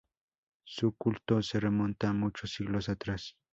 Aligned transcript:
Su 0.63 0.93
culto 0.97 1.43
se 1.43 1.59
remonta 1.59 2.09
a 2.09 2.13
muchos 2.13 2.53
siglos 2.55 2.89
atrás. 2.89 3.37